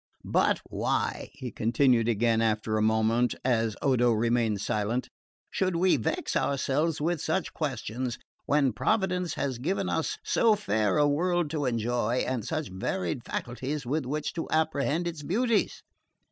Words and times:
But 0.25 0.61
why," 0.67 1.29
he 1.33 1.51
continued 1.51 2.09
again 2.09 2.41
after 2.41 2.75
a 2.75 2.81
moment, 2.81 3.35
as 3.45 3.75
Odo 3.83 4.11
remained 4.13 4.59
silent, 4.59 5.09
"should 5.51 5.75
we 5.75 5.95
vex 5.95 6.35
ourselves 6.35 6.99
with 6.99 7.21
such 7.21 7.53
questions, 7.53 8.17
when 8.47 8.73
Providence 8.73 9.35
has 9.35 9.59
given 9.59 9.89
us 9.89 10.17
so 10.23 10.55
fair 10.55 10.97
a 10.97 11.07
world 11.07 11.51
to 11.51 11.65
enjoy 11.67 12.23
and 12.27 12.43
such 12.43 12.69
varied 12.69 13.23
faculties 13.23 13.85
with 13.85 14.07
which 14.07 14.33
to 14.33 14.47
apprehend 14.49 15.07
its 15.07 15.21
beauties? 15.21 15.83